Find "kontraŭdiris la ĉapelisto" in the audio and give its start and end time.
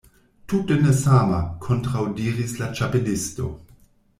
1.67-3.53